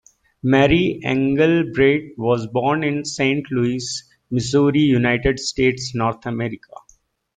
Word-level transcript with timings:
Mary 0.41 0.99
Engelbreit 1.05 2.17
was 2.17 2.47
born 2.47 2.83
in 2.83 3.05
Saint 3.05 3.45
Louis, 3.51 4.01
Missouri, 4.31 4.79
United 4.79 5.39
States, 5.39 5.93
North 5.93 6.25
America. 6.25 6.73